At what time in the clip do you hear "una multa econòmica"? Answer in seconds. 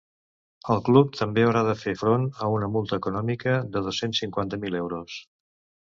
2.55-3.55